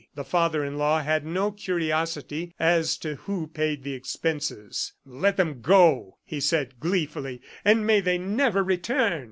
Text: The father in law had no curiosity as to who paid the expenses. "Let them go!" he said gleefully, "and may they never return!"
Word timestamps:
The 0.15 0.23
father 0.25 0.65
in 0.65 0.79
law 0.79 1.03
had 1.03 1.27
no 1.27 1.51
curiosity 1.51 2.55
as 2.57 2.97
to 2.97 3.17
who 3.17 3.45
paid 3.45 3.83
the 3.83 3.93
expenses. 3.93 4.93
"Let 5.05 5.37
them 5.37 5.61
go!" 5.61 6.17
he 6.23 6.39
said 6.39 6.79
gleefully, 6.79 7.39
"and 7.63 7.85
may 7.85 7.99
they 8.01 8.17
never 8.17 8.63
return!" 8.63 9.19